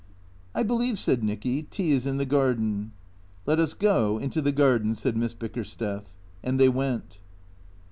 [0.55, 2.91] "'"I believe," said Nicky," tea is in the garden.""
[3.45, 6.15] Let us go into the garden," said Miss Bickersteth.
[6.41, 7.19] And they went.